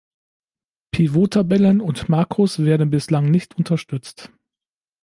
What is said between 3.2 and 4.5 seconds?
nicht unterstützt.